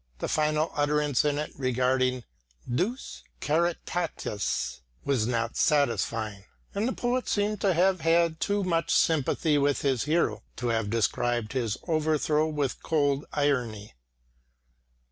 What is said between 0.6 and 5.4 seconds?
utterance in it regarding "Deus caritatis" was